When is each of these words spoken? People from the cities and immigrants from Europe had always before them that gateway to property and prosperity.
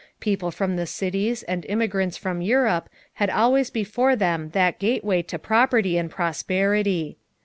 People 0.19 0.49
from 0.49 0.77
the 0.77 0.87
cities 0.87 1.43
and 1.43 1.63
immigrants 1.65 2.17
from 2.17 2.41
Europe 2.41 2.89
had 3.13 3.29
always 3.29 3.69
before 3.69 4.15
them 4.15 4.49
that 4.49 4.79
gateway 4.79 5.21
to 5.21 5.37
property 5.37 5.95
and 5.95 6.09
prosperity. 6.09 7.19